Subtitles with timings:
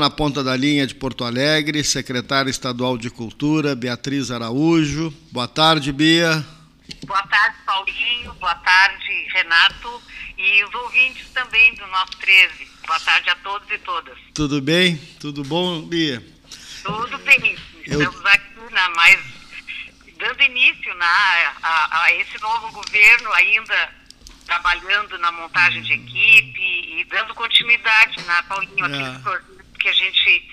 [0.00, 5.12] Na ponta da linha de Porto Alegre, secretária estadual de Cultura, Beatriz Araújo.
[5.30, 6.42] Boa tarde, Bia.
[7.04, 8.32] Boa tarde, Paulinho.
[8.40, 10.02] Boa tarde, Renato.
[10.38, 12.66] E os ouvintes também do nosso 13.
[12.86, 14.18] Boa tarde a todos e todas.
[14.32, 14.96] Tudo bem?
[15.20, 16.24] Tudo bom, Bia?
[16.82, 17.58] Tudo bem.
[17.84, 18.26] Estamos Eu...
[18.28, 19.20] aqui na mais
[20.18, 23.90] dando início na, a, a esse novo governo ainda
[24.46, 26.62] trabalhando na montagem de equipe
[26.98, 30.48] e dando continuidade na né, Paulinho, é que a gente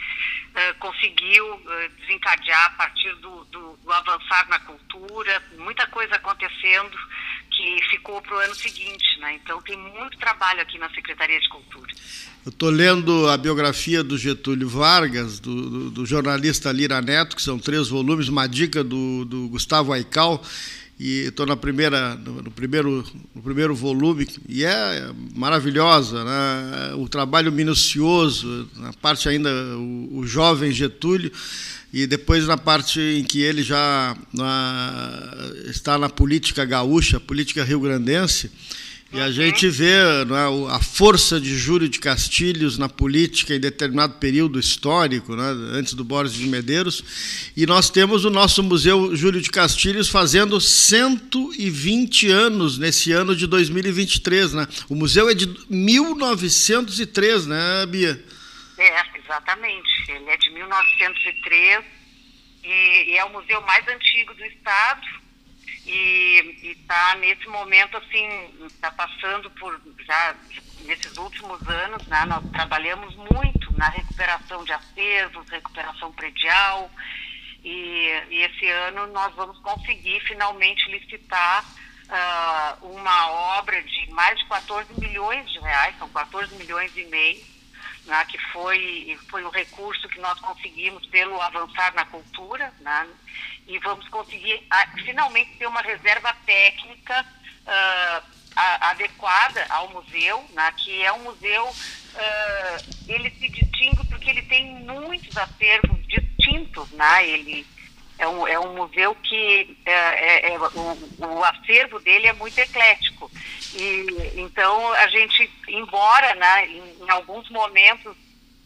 [0.56, 6.98] uh, conseguiu uh, desencadear a partir do, do, do, avançar na cultura, muita coisa acontecendo
[7.52, 9.36] que ficou para o ano seguinte, né?
[9.36, 11.92] Então tem muito trabalho aqui na Secretaria de Cultura.
[12.46, 17.42] Eu estou lendo a biografia do Getúlio Vargas, do, do, do, jornalista Lira Neto, que
[17.42, 20.42] são três volumes, uma dica do, do Gustavo Aical,
[21.00, 26.94] e estou na primeira no, no, primeiro no primeiro volume e é maravilhosa né?
[26.96, 31.32] o trabalho minucioso na parte ainda o, o jovem Getúlio
[31.94, 35.34] e depois na parte em que ele já na,
[35.66, 38.52] está na política gaúcha política rio-grandense
[39.12, 40.26] e a gente vê é,
[40.70, 46.04] a força de Júlio de Castilhos na política em determinado período histórico, né, antes do
[46.04, 47.52] Borges de Medeiros.
[47.56, 53.48] E nós temos o nosso Museu Júlio de Castilhos fazendo 120 anos nesse ano de
[53.48, 54.54] 2023.
[54.54, 54.68] Né?
[54.90, 58.22] O museu é de 1903, né, Bia?
[58.78, 60.12] É, exatamente.
[60.12, 61.86] Ele é de 1903
[62.62, 65.17] e, e é o museu mais antigo do estado
[65.88, 68.28] e está nesse momento assim
[68.66, 70.36] está passando por já
[70.82, 76.92] nesses últimos anos né, nós trabalhamos muito na recuperação de acervos recuperação predial
[77.64, 84.46] e, e esse ano nós vamos conseguir finalmente licitar uh, uma obra de mais de
[84.46, 87.58] 14 milhões de reais são 14 milhões e meio
[88.06, 93.08] né, que foi foi o recurso que nós conseguimos pelo avançar na cultura né,
[93.68, 97.26] e vamos conseguir a, ah, finalmente ter uma reserva técnica
[97.66, 98.24] uh,
[98.56, 104.42] a, adequada ao museu, né, que é um museu, uh, ele se distingue porque ele
[104.44, 107.66] tem muitos acervos distintos, né, ele
[108.20, 113.30] é um, é um museu que é, é, o, o acervo dele é muito eclético.
[113.76, 118.16] E, então, a gente, embora né, em, em alguns momentos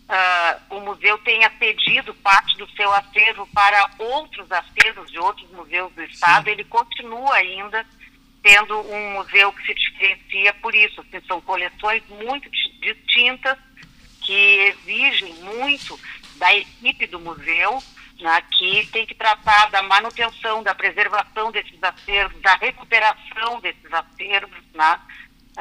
[0.09, 5.91] uh, o museu tenha pedido parte do seu acervo para outros acervos de outros museus
[5.93, 6.51] do Estado, Sim.
[6.51, 7.85] ele continua ainda
[8.45, 11.01] sendo um museu que se diferencia por isso.
[11.01, 13.57] Assim, são coleções muito distintas
[14.21, 15.99] que exigem muito
[16.35, 17.81] da equipe do museu,
[18.19, 24.63] né, que tem que tratar da manutenção, da preservação desses acervos, da recuperação desses acervos,
[24.73, 24.99] né,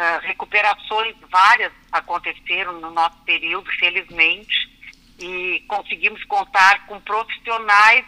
[0.00, 4.70] Uh, recuperações várias aconteceram no nosso período, felizmente,
[5.18, 8.06] e conseguimos contar com profissionais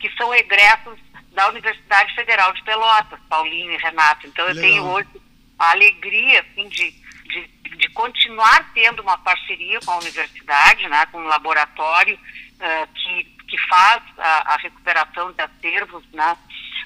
[0.00, 0.98] que são egressos
[1.30, 4.26] da Universidade Federal de Pelotas, Paulinho e Renato.
[4.26, 4.68] Então, eu Legal.
[4.68, 5.08] tenho hoje
[5.56, 11.18] a alegria assim, de, de, de, continuar tendo uma parceria com a universidade, né, com
[11.18, 16.36] um laboratório uh, que, que faz a, a recuperação de acervos, né,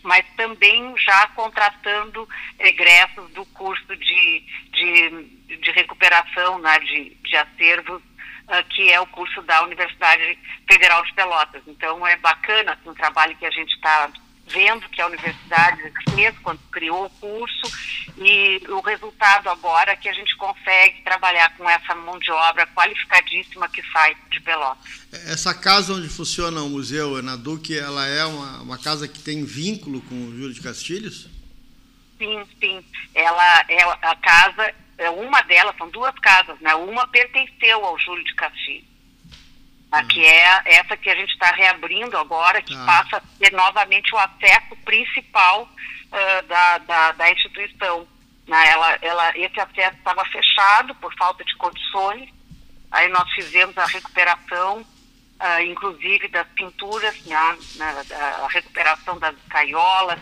[0.03, 8.03] mas também já contratando egressos do curso de, de, de recuperação né, de, de acervos,
[8.03, 10.39] uh, que é o curso da Universidade
[10.71, 11.63] Federal de Pelotas.
[11.67, 14.11] Então é bacana assim, o trabalho que a gente está
[14.53, 17.63] vendo que a universidade fez quando criou o curso
[18.19, 22.67] e o resultado agora é que a gente consegue trabalhar com essa mão de obra
[22.69, 25.07] qualificadíssima que sai de Pelotas.
[25.27, 29.45] Essa casa onde funciona o museu, na Duque, ela é uma, uma casa que tem
[29.45, 31.29] vínculo com o Júlio de Castilhos?
[32.19, 32.85] Sim, sim.
[33.15, 36.75] Ela é a casa, é uma delas, são duas casas, né?
[36.75, 38.92] Uma pertenceu ao Júlio de Castilhos
[40.01, 40.09] uhum.
[40.09, 42.85] que é essa que a gente está reabrindo agora, que ah.
[42.87, 48.07] passa a ser novamente o acesso principal uh, da, da, da, instituição.
[48.47, 48.71] Né?
[48.71, 52.29] Ela, ela, esse acesso estava fechado por falta de condições,
[52.91, 57.57] aí nós fizemos a recuperação, uh, inclusive das pinturas, né?
[58.43, 60.19] a recuperação das caiolas,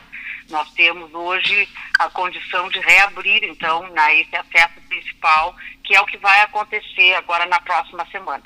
[0.50, 1.69] nós temos hoje
[1.99, 7.14] a condição de reabrir, então, né, esse acesso principal, que é o que vai acontecer
[7.14, 8.43] agora na próxima semana.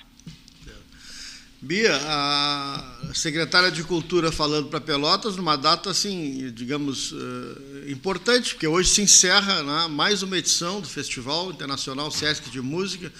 [1.65, 8.67] Bia, a secretária de Cultura falando para Pelotas numa data assim, digamos, uh, importante, porque
[8.67, 13.11] hoje se encerra né, mais uma edição do Festival Internacional Sesc de Música,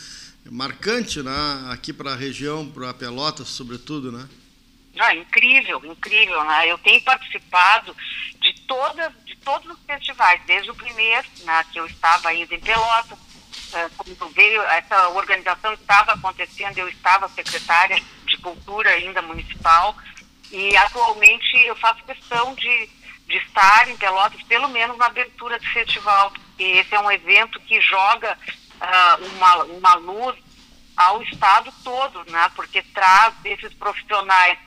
[0.51, 1.33] marcante né,
[1.71, 4.29] aqui para a região, para Pelotas, sobretudo, né?
[4.99, 6.71] Ah, incrível, incrível, né?
[6.71, 7.97] Eu tenho participado
[8.43, 12.61] de todas, de todos os festivais, desde o primeiro, né, que eu estava ainda em
[12.61, 18.03] Pelotas, uh, quando veio, essa organização estava acontecendo, eu estava secretária
[18.45, 19.97] Cultura ainda municipal,
[20.53, 22.91] e atualmente eu faço questão de,
[23.27, 27.59] de estar em Pelotas, pelo menos na abertura do festival, porque esse é um evento
[27.61, 30.37] que joga uh, uma, uma luz
[30.95, 32.51] ao Estado todo, né?
[32.55, 34.59] porque traz esses profissionais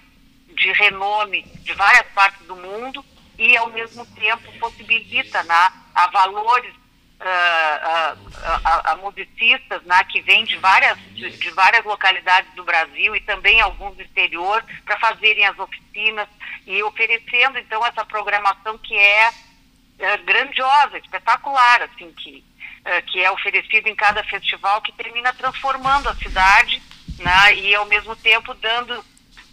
[0.48, 3.06] de renome de várias partes do mundo
[3.38, 6.74] e, ao mesmo tempo, possibilita né, a valores
[7.20, 8.18] uh,
[8.64, 13.60] a, a, musicistas né, que vêm de várias, de, várias localidades do Brasil e também
[13.62, 16.28] alguns do exterior para fazerem as oficinas
[16.66, 22.44] e oferecendo, então, essa programação que é uh, grandiosa, espetacular, assim, que,
[22.82, 26.82] uh, que é oferecida em cada festival, que termina transformando a cidade
[27.20, 29.04] né, e, ao mesmo tempo, dando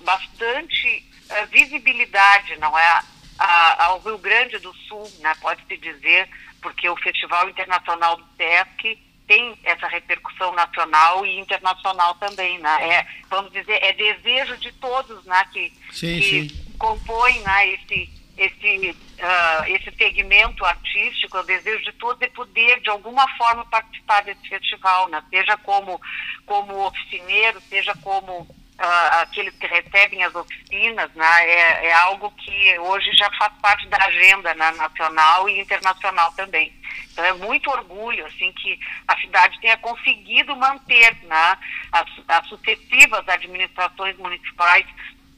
[0.02, 3.00] bastante uh, visibilidade, não é,
[3.38, 6.28] a, ao Rio Grande do Sul, né, pode-se dizer,
[6.60, 12.88] porque o Festival Internacional do SESC tem essa repercussão nacional e internacional também, né?
[12.88, 16.74] É, vamos dizer, é desejo de todos, né, que, sim, que sim.
[16.78, 22.80] compõem né, esse, esse, uh, esse segmento artístico, é o desejo de todos é poder,
[22.80, 25.22] de alguma forma, participar desse festival, né?
[25.30, 26.00] Seja como,
[26.44, 28.46] como oficineiro, seja como
[28.78, 33.86] uh, aqueles que recebem as oficinas, né, é, é, algo que hoje já faz parte
[33.88, 36.72] da agenda né, nacional e internacional também.
[37.12, 41.58] Então é muito orgulho assim que a cidade tenha conseguido manter né,
[41.92, 44.86] as, as sucessivas administrações municipais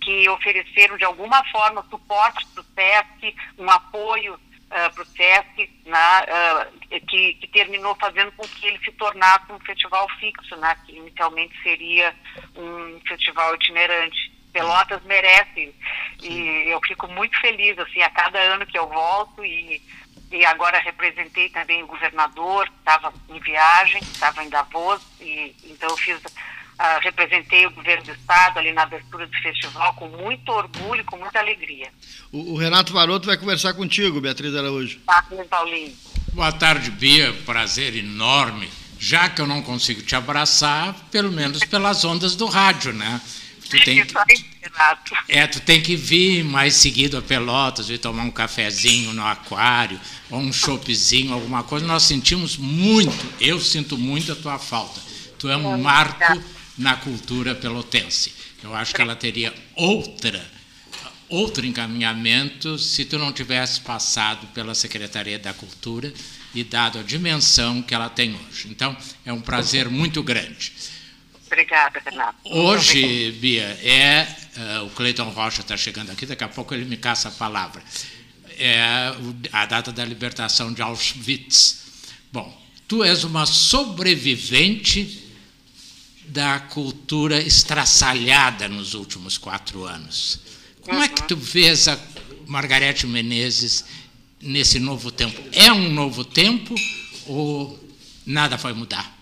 [0.00, 5.70] que ofereceram de alguma forma suporte para o SESC, um apoio uh, para o SESC,
[5.84, 10.76] né, uh, que, que, terminou fazendo com que ele se tornasse um festival fixo, né,
[10.84, 12.14] que inicialmente seria
[12.56, 14.34] um festival itinerante.
[14.52, 15.74] Pelotas merece
[16.22, 19.82] e eu fico muito feliz assim a cada ano que eu volto e,
[20.32, 25.96] e agora representei também o governador, estava em viagem, estava em Davos e então eu
[25.98, 26.22] fiz
[26.78, 31.16] Uh, representei o governo do estado ali na abertura do festival com muito orgulho, com
[31.16, 31.88] muita alegria.
[32.30, 34.98] O, o Renato Varoto vai conversar contigo, Beatriz Araújo.
[35.06, 35.96] Tá, Paulinho.
[36.34, 37.32] Boa tarde, Bia.
[37.46, 38.68] Prazer enorme.
[38.98, 43.22] Já que eu não consigo te abraçar, pelo menos pelas ondas do rádio, né?
[43.68, 44.14] Tu tem que,
[45.28, 49.98] é, tu tem que vir mais seguido a Pelotas, vir tomar um cafezinho no aquário,
[50.30, 51.86] ou um choppzinho, alguma coisa.
[51.86, 55.00] Nós sentimos muito, eu sinto muito a tua falta.
[55.38, 56.40] Tu é um marco
[56.76, 58.32] na cultura pelotense.
[58.62, 60.56] Eu acho que ela teria outra
[61.28, 66.12] outro encaminhamento se tu não tivesse passado pela Secretaria da Cultura
[66.54, 68.68] e dado a dimensão que ela tem hoje.
[68.68, 70.72] Então, é um prazer muito grande.
[71.46, 72.38] Obrigada, Renato.
[72.44, 74.26] Hoje, Bia, é
[74.56, 77.82] uh, o Cleiton Rocha está chegando aqui, daqui a pouco ele me caça a palavra.
[78.58, 79.12] É
[79.52, 81.84] a data da libertação de Auschwitz.
[82.32, 85.25] Bom, tu és uma sobrevivente
[86.28, 90.40] da cultura estraçalhada nos últimos quatro anos.
[90.82, 91.98] Como é que tu vês a
[92.46, 93.84] Margarete Menezes
[94.40, 95.40] nesse novo tempo?
[95.52, 96.74] É um novo tempo
[97.26, 97.78] ou
[98.24, 99.12] nada vai mudar?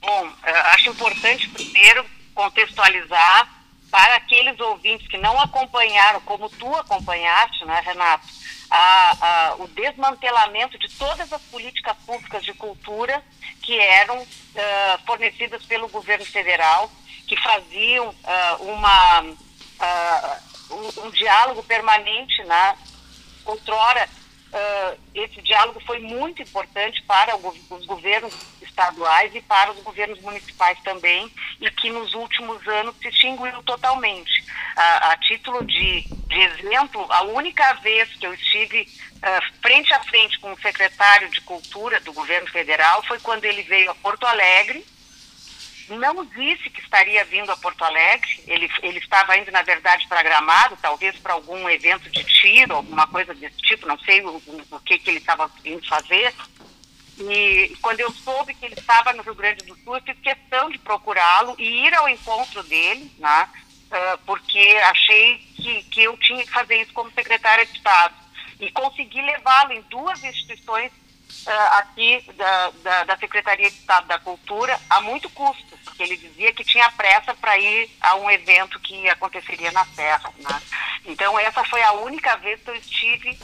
[0.00, 2.04] Bom, eh, acho importante primeiro
[2.34, 3.60] contextualizar
[3.90, 8.26] para aqueles ouvintes que não acompanharam, como tu acompanhaste, né, Renato,
[8.70, 13.22] a, a, o desmantelamento de todas as políticas públicas de cultura
[13.70, 14.26] que eram uh,
[15.06, 16.90] fornecidas pelo governo federal,
[17.28, 22.76] que faziam uh, uma, uh, um, um, diálogo permanente, né?
[23.44, 24.08] outrora
[25.14, 28.34] esse diálogo foi muito importante para os governos
[28.80, 34.44] estaduais e para os governos municipais também, e que nos últimos anos se extinguiu totalmente.
[34.76, 40.38] a título de, de, exemplo, a única vez que eu estive uh, frente a frente
[40.38, 44.84] com o secretário de Cultura do governo federal foi quando ele veio a Porto Alegre
[45.96, 48.44] não disse que estaria vindo a Porto Alegre.
[48.46, 53.06] Ele, ele estava indo, na verdade, para Gramado, talvez para algum evento de tiro, alguma
[53.08, 56.32] coisa desse tipo, não sei o, o que, que ele estava indo fazer.
[57.20, 60.70] E quando eu soube que ele estava no Rio Grande do Sul, eu fiz questão
[60.70, 63.48] de procurá-lo e ir ao encontro dele, né?
[63.90, 68.14] Uh, porque achei que, que eu tinha que fazer isso como secretária de Estado.
[68.58, 74.18] E consegui levá-lo em duas instituições uh, aqui da, da, da, Secretaria de Estado da
[74.18, 78.78] Cultura a muito custo, porque ele dizia que tinha pressa para ir a um evento
[78.80, 80.32] que aconteceria na Serra.
[80.38, 80.62] Né?
[81.04, 83.38] Então, essa foi a única vez que eu estive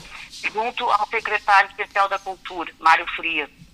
[0.53, 3.66] junto ao secretário especial da Cultura, Mário Frias.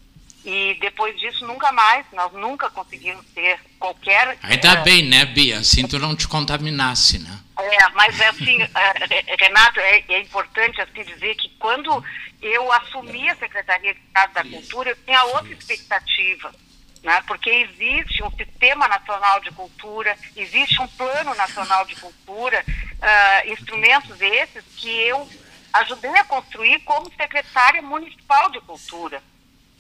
[0.46, 4.38] E depois disso, nunca mais, nós nunca conseguimos ter qualquer.
[4.44, 5.60] Ainda uh, bem, né, Bia?
[5.60, 7.40] Assim tu não te contaminasse, né?
[7.60, 8.68] É, mas assim, uh,
[9.40, 12.04] Renato, é, é, importante assim dizer que quando
[12.42, 16.54] eu assumi a Secretaria de Estado da Cultura, eu tinha outra expectativa,
[17.02, 17.24] né?
[17.26, 24.20] porque existe um Sistema Nacional de Cultura, existe um Plano Nacional de Cultura, uh, instrumentos
[24.20, 25.26] esses que eu
[25.72, 29.22] ajudei a construir como secretária municipal de cultura.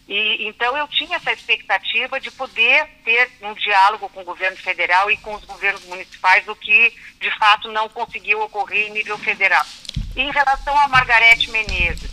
[0.07, 5.10] E, então eu tinha essa expectativa de poder ter um diálogo com o governo federal
[5.10, 9.65] e com os governos municipais, o que de fato não conseguiu ocorrer em nível federal.
[10.15, 12.12] Em relação a Margarete Menezes,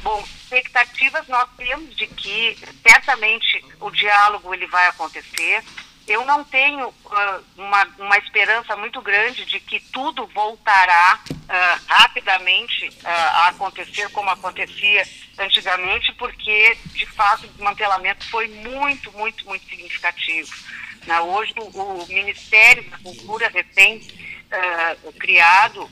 [0.00, 5.62] bom, expectativas nós temos de que certamente o diálogo ele vai acontecer.
[6.08, 12.88] Eu não tenho uh, uma, uma esperança muito grande de que tudo voltará uh, rapidamente
[12.88, 15.06] uh, a acontecer como acontecia
[15.38, 20.50] antigamente, porque, de fato, o desmantelamento foi muito, muito, muito significativo.
[21.06, 21.20] Né?
[21.20, 25.90] Hoje, o, o, Ministério da Cultura recém-criado, uh,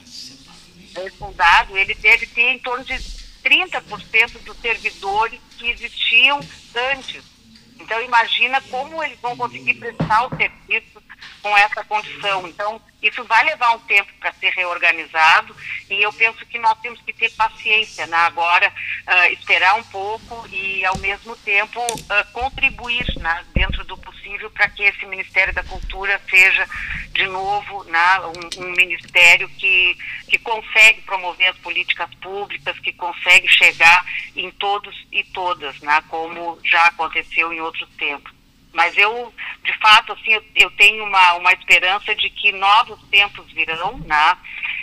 [1.19, 6.41] fundado, ele deve ter em torno de 30% dos servidores que existiam
[6.75, 7.36] antes.
[7.79, 11.01] Então, imagina como eles vão conseguir prestar o serviço
[11.47, 12.49] com essa condição.
[12.49, 15.55] Então, isso vai levar um tempo para ser reorganizado
[15.89, 18.17] e eu penso que nós temos que ter paciência, né?
[18.17, 23.45] agora uh, esperar um pouco e, ao mesmo tempo, uh, contribuir né?
[23.55, 26.69] dentro do possível para que esse Ministério da Cultura seja,
[27.13, 28.21] de novo, né?
[28.21, 29.97] um, um ministério que,
[30.29, 36.03] que consegue promover as políticas públicas, que consegue chegar em todos e todas, né?
[36.09, 38.36] como já aconteceu em outros tempos.
[38.77, 39.33] Mas eu,
[39.65, 44.37] de fato, assim, eu, eu tenho uma, uma esperança de que novos tempos virão, né?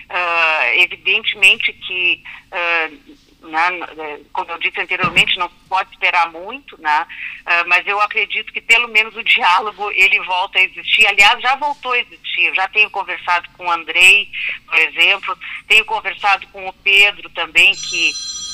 [0.10, 7.06] Uh, evidentemente que, uh, né, como eu disse anteriormente, não pode esperar muito, né?
[7.42, 11.06] Uh, mas eu acredito que pelo menos o diálogo ele volta a existir.
[11.06, 12.52] Aliás, já voltou a existir.
[12.56, 14.28] Já tenho conversado com o Andrei,
[14.66, 18.12] por exemplo, tenho conversado com o Pedro também, que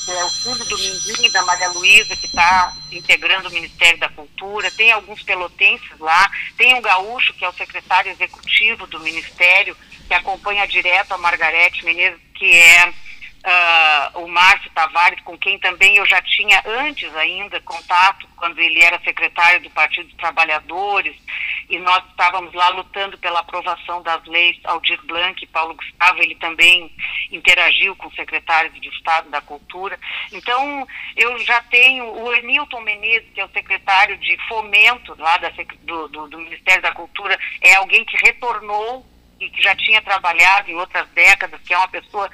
[0.07, 4.71] é o filho do Mindinho da Maria Luísa, que está integrando o Ministério da Cultura,
[4.71, 9.75] tem alguns pelotenses lá, tem um gaúcho, que é o secretário executivo do Ministério,
[10.07, 15.97] que acompanha direto a Margarete Menezes, que é uh, o Márcio Tavares, com quem também
[15.97, 21.15] eu já tinha antes ainda contato, quando ele era secretário do Partido dos Trabalhadores,
[21.69, 26.35] e nós estávamos lá lutando pela aprovação das leis Aldir Blanc e Paulo Gustavo, ele
[26.35, 26.91] também
[27.31, 29.99] interagiu com secretários de Estado da Cultura.
[30.31, 35.51] Então, eu já tenho o Emilton Menezes, que é o secretário de fomento lá da,
[35.83, 39.05] do, do, do Ministério da Cultura, é alguém que retornou
[39.39, 42.29] e que já tinha trabalhado em outras décadas, que é uma pessoa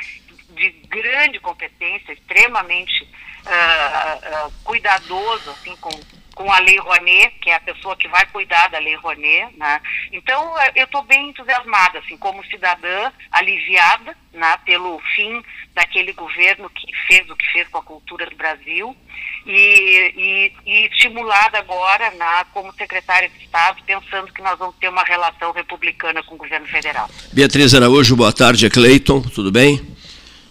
[0.55, 5.89] de grande competência, extremamente uh, uh, cuidadoso assim, com,
[6.35, 9.55] com a Lei Rouanet, que é a pessoa que vai cuidar da Lei Rouanet.
[9.57, 9.81] Né?
[10.11, 15.41] Então, eu estou bem entusiasmada, assim, como cidadã, aliviada né, pelo fim
[15.73, 18.95] daquele governo que fez o que fez com a cultura do Brasil
[19.45, 24.89] e, e, e estimulada agora né, como secretária de Estado, pensando que nós vamos ter
[24.89, 27.09] uma relação republicana com o governo federal.
[27.31, 29.95] Beatriz Araújo, boa tarde, é Cleiton, tudo bem?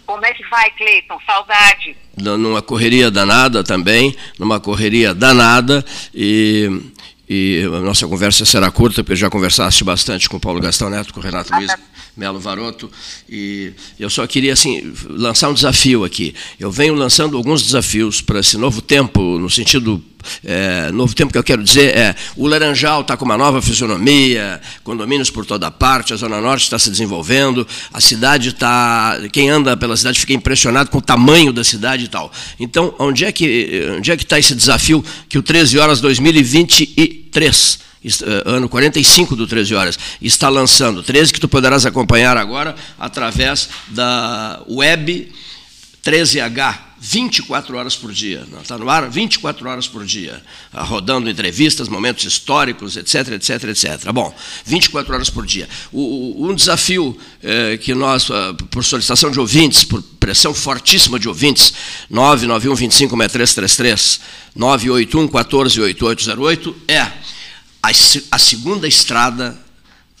[0.05, 1.19] Como é que vai, Cleiton?
[1.25, 1.95] Saudade.
[2.17, 6.81] Numa correria danada também, numa correria danada, e,
[7.27, 11.13] e a nossa conversa será curta, porque já conversaste bastante com o Paulo Gastão Neto,
[11.13, 11.71] com o Renato Luiz.
[12.15, 12.89] Melo Varoto,
[13.29, 16.33] e eu só queria assim lançar um desafio aqui.
[16.59, 20.03] Eu venho lançando alguns desafios para esse novo tempo, no sentido
[20.43, 24.59] é, novo tempo que eu quero dizer é o Laranjal está com uma nova fisionomia,
[24.83, 29.19] condomínios por toda parte, a Zona Norte está se desenvolvendo, a cidade está.
[29.31, 32.31] Quem anda pela cidade fica impressionado com o tamanho da cidade e tal.
[32.59, 37.79] Então, onde é que onde é que está esse desafio que o 13 horas 2023
[37.79, 37.85] eh,
[38.45, 44.61] ano 45 do 13 Horas, está lançando 13 que tu poderás acompanhar agora através da
[44.69, 45.31] web
[46.05, 48.45] 13H, 24 horas por dia.
[48.61, 50.39] Está no ar 24 horas por dia,
[50.71, 54.11] ah, rodando entrevistas, momentos históricos, etc, etc, etc.
[54.11, 54.33] Bom,
[54.65, 55.67] 24 horas por dia.
[55.91, 61.27] O, um desafio eh, que nós, ah, por solicitação de ouvintes, por pressão fortíssima de
[61.27, 61.73] ouvintes,
[62.07, 64.19] 991 25 6333,
[64.55, 67.11] 981 14 8808, é
[68.31, 69.57] a, segunda estrada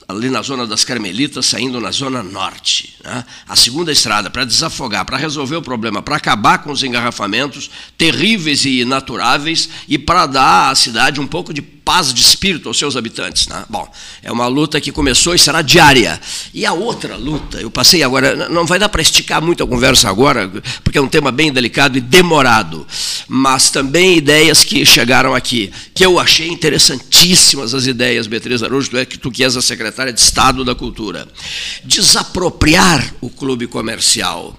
[0.07, 2.95] ali na zona das Carmelitas, saindo na zona norte.
[3.03, 3.25] Né?
[3.47, 8.65] A segunda estrada, para desafogar, para resolver o problema, para acabar com os engarrafamentos terríveis
[8.65, 12.97] e inaturáveis e para dar à cidade um pouco de paz de espírito aos seus
[12.97, 13.47] habitantes.
[13.47, 13.63] Né?
[13.69, 13.87] Bom,
[14.23, 16.19] é uma luta que começou e será diária.
[16.51, 20.09] E a outra luta, eu passei agora, não vai dar para esticar muito a conversa
[20.09, 20.51] agora,
[20.83, 22.87] porque é um tema bem delicado e demorado,
[23.27, 28.97] mas também ideias que chegaram aqui, que eu achei interessantíssimas as ideias, Beatriz Araújo, tu,
[28.97, 31.27] é, tu que és a secretária de Estado da Cultura.
[31.83, 34.57] Desapropriar o clube comercial,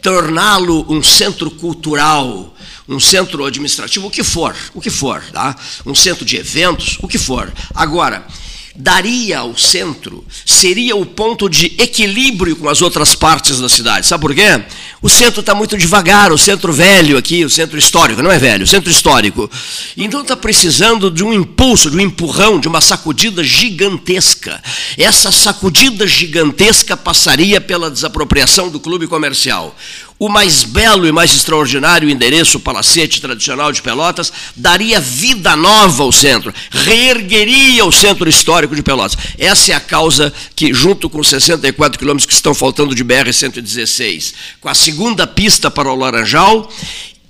[0.00, 2.54] torná-lo um centro cultural,
[2.88, 5.54] um centro administrativo, o que for, o que for, tá?
[5.84, 7.52] um centro de eventos, o que for.
[7.74, 8.26] Agora,
[8.74, 14.06] daria ao centro seria o ponto de equilíbrio com as outras partes da cidade.
[14.06, 14.64] Sabe por quê?
[15.00, 18.64] O centro está muito devagar, o centro velho aqui, o centro histórico, não é velho,
[18.64, 19.48] o centro histórico.
[19.96, 24.60] Então está precisando de um impulso, de um empurrão, de uma sacudida gigantesca.
[24.96, 29.76] Essa sacudida gigantesca passaria pela desapropriação do clube comercial
[30.18, 36.02] o mais belo e mais extraordinário endereço, o palacete tradicional de Pelotas, daria vida nova
[36.02, 39.16] ao centro, reergueria o centro histórico de Pelotas.
[39.38, 44.68] Essa é a causa que, junto com 64 quilômetros que estão faltando de BR-116, com
[44.68, 46.66] a segunda pista para o Laranjal.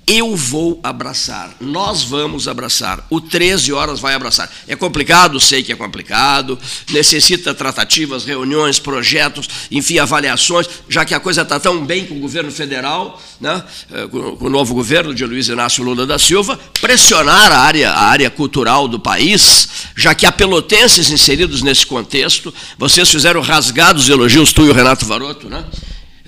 [0.07, 4.49] Eu vou abraçar, nós vamos abraçar, o 13 horas vai abraçar.
[4.67, 6.57] É complicado, sei que é complicado,
[6.89, 12.19] necessita tratativas, reuniões, projetos, enfim, avaliações, já que a coisa está tão bem com o
[12.19, 13.61] governo federal, né,
[13.91, 18.05] eh, com o novo governo de Luiz Inácio Lula da Silva, pressionar a área, a
[18.05, 24.53] área cultural do país, já que há pelotenses inseridos nesse contexto, vocês fizeram rasgados elogios,
[24.53, 25.63] tu e o Renato Varoto, né?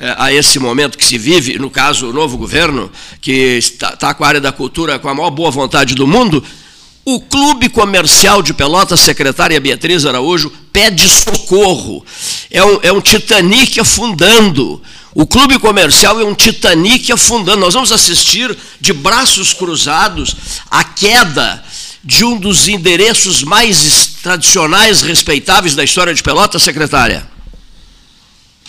[0.01, 2.91] É, a esse momento que se vive, no caso, o novo governo,
[3.21, 6.43] que está, está com a área da cultura com a maior boa vontade do mundo,
[7.05, 12.03] o Clube Comercial de Pelotas, secretária Beatriz Araújo, pede socorro.
[12.49, 14.81] É um, é um Titanic afundando.
[15.13, 17.61] O Clube Comercial é um Titanic afundando.
[17.61, 20.35] Nós vamos assistir de braços cruzados
[20.71, 21.63] a queda
[22.03, 27.29] de um dos endereços mais tradicionais, respeitáveis da história de Pelotas, secretária.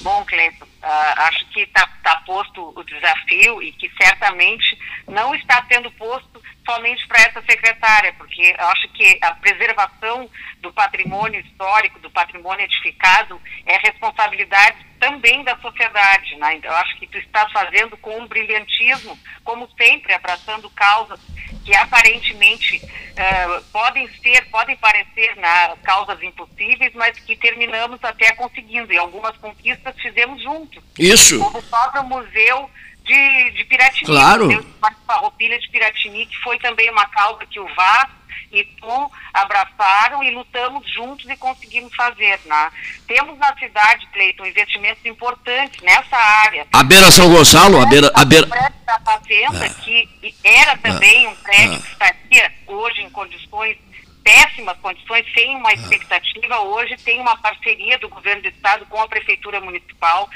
[0.02, 5.64] Bom, Cleiton, Uh, acho que está tá posto o desafio e que certamente não está
[5.70, 10.28] sendo posto somente para essa secretária, porque acho que a preservação
[10.60, 16.36] do patrimônio histórico, do patrimônio edificado, é responsabilidade também da sociedade.
[16.36, 16.56] Né?
[16.56, 21.20] Então, acho que tu está fazendo com um brilhantismo, como sempre, abraçando causas
[21.64, 28.92] que aparentemente uh, podem ser, podem parecer na, causas impossíveis, mas que terminamos até conseguindo.
[28.92, 30.82] E algumas conquistas fizemos juntos.
[30.98, 31.38] Isso.
[31.38, 32.70] Como o próprio museu
[33.12, 34.06] de, de Piratini.
[34.06, 34.48] Claro.
[34.48, 38.08] O Farroupilha de Piratini, que foi também uma causa que o VAS
[38.50, 42.38] e tu abraçaram e lutamos juntos e conseguimos fazer.
[42.44, 42.70] Né?
[43.06, 46.66] Temos na cidade, Cleiton, investimentos importantes nessa área.
[46.72, 48.10] A beira São Gonçalo, a beira...
[48.14, 48.46] A beira...
[48.46, 49.82] O prédio da Fazenda, ah.
[49.82, 51.30] que era também ah.
[51.30, 51.80] um prédio ah.
[51.80, 53.76] que estaria hoje em condições
[54.22, 56.60] péssimas condições, sem uma expectativa.
[56.60, 60.28] Hoje tem uma parceria do governo do estado com a prefeitura municipal,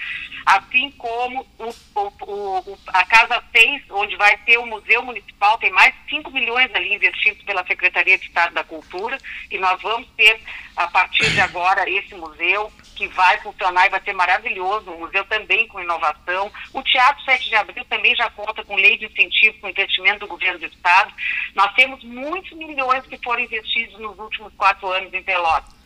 [0.45, 5.71] assim como o, o, o, a Casa 6, onde vai ter o Museu Municipal, tem
[5.71, 9.19] mais de 5 milhões ali investidos pela Secretaria de Estado da Cultura,
[9.51, 10.41] e nós vamos ter,
[10.77, 15.25] a partir de agora, esse museu que vai funcionar e vai ser maravilhoso, o museu
[15.27, 16.51] também com inovação.
[16.73, 20.27] O Teatro 7 de Abril também já conta com lei de incentivo, com investimento do
[20.27, 21.13] governo do Estado.
[21.55, 25.77] Nós temos muitos milhões que foram investidos nos últimos quatro anos em Pelotas.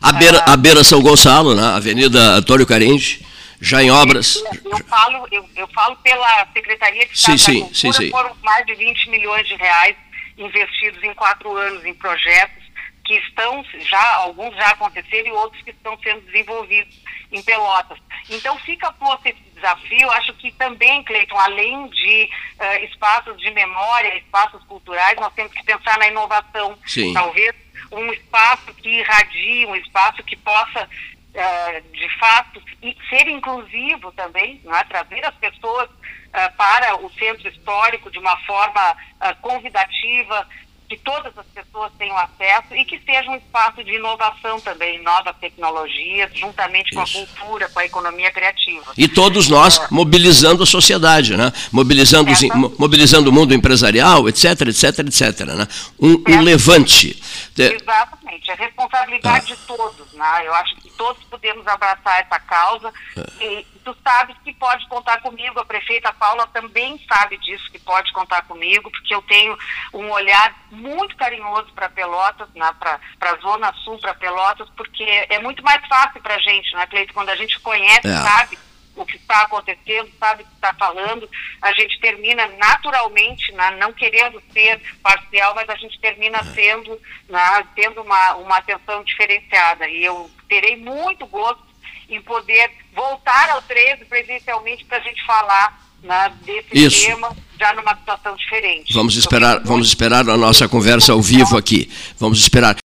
[0.00, 1.62] A beira, a beira São Gonçalo, né?
[1.74, 3.26] Avenida Antônio Carente,
[3.60, 4.42] já em obras.
[4.64, 8.10] Eu, falo, eu, eu, falo pela Secretaria de Estado sim, da Cultura, sim, sim.
[8.10, 9.96] foram mais de 20 milhões de reais
[10.38, 12.69] investidos em quatro anos em projetos
[13.10, 16.94] que estão já, alguns já aconteceram e outros que estão sendo desenvolvidos
[17.32, 17.98] em Pelotas.
[18.28, 24.16] Então fica posto esse desafio, acho que também, Cleiton, além de uh, espaços de memória,
[24.16, 26.78] espaços culturais, nós temos que pensar na inovação.
[26.86, 27.12] Sim.
[27.12, 27.52] Talvez
[27.90, 30.88] um espaço que irradie, um espaço que possa
[31.30, 32.60] Uh, de fato,
[33.08, 34.82] ser inclusivo também, é?
[34.82, 38.96] trazer as pessoas uh, para o centro histórico de uma forma
[39.40, 40.44] convidativa,
[40.90, 45.36] que todas as pessoas tenham acesso e que seja um espaço de inovação também, novas
[45.36, 47.16] tecnologias, juntamente com Isso.
[47.16, 48.92] a cultura, com a economia criativa.
[48.98, 49.86] E todos nós é.
[49.88, 51.52] mobilizando a sociedade, né?
[51.70, 52.40] mobilizando, os,
[52.76, 55.46] mobilizando o mundo empresarial, etc, etc, etc.
[55.46, 55.68] Né?
[55.96, 57.16] Um, um levante.
[57.56, 59.54] Exatamente, é responsabilidade ah.
[59.54, 60.12] de todos.
[60.12, 60.42] Né?
[60.44, 63.44] Eu acho que todos podemos abraçar essa causa é.
[63.44, 68.12] e tu sabes que pode contar comigo, a prefeita Paula também sabe disso, que pode
[68.12, 69.56] contar comigo, porque eu tenho
[69.92, 75.40] um olhar muito carinhoso para Pelotas, né, para a Zona Sul, para Pelotas, porque é
[75.40, 78.16] muito mais fácil para a gente, né, Cleito, quando a gente conhece, é.
[78.16, 78.58] sabe
[78.96, 81.28] o que está acontecendo, sabe o que está falando,
[81.62, 87.66] a gente termina naturalmente, né, não querendo ser parcial, mas a gente termina sendo, né,
[87.74, 89.88] tendo uma, uma atenção diferenciada.
[89.88, 91.70] E eu terei muito gosto
[92.08, 97.06] em poder voltar ao 13 presencialmente para a gente falar né, desse Isso.
[97.06, 98.92] tema já numa situação diferente.
[98.92, 101.90] Vamos esperar, vamos esperar a nossa conversa ao vivo aqui.
[102.18, 102.76] Vamos esperar.